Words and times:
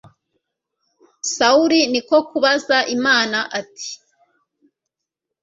sawuli 1.35 1.79
ni 1.91 2.01
ko 2.07 2.17
kubaza 2.29 2.77
imana, 2.95 3.39
ati 3.59 3.91